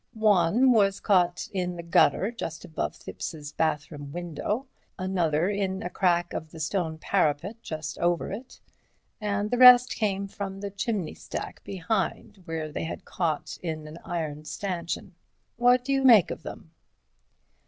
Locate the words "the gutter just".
1.75-2.65